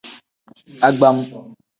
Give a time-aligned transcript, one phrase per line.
[0.87, 1.17] Agbam.